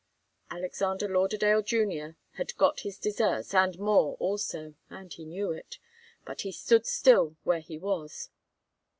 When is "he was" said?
7.59-8.31